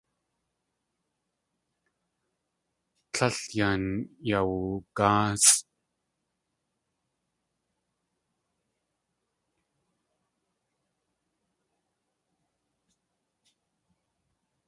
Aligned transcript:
Tlél 3.13 3.37
yan 3.57 3.83
yawugáasʼ. 4.29 5.59